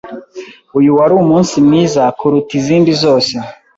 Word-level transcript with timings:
Uyu 0.77 0.89
wari 0.97 1.13
umunsi 1.21 1.53
mwiza 1.67 2.01
kuruta 2.17 2.51
izindi 2.59 2.91
zose. 3.03 3.33